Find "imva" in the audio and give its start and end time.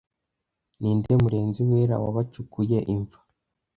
2.93-3.19